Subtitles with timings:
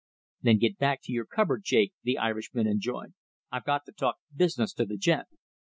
[0.41, 3.13] "Then get you back to your cupboard, Jake," the Irishman enjoined.
[3.51, 5.27] "I've got to talk business to the gent."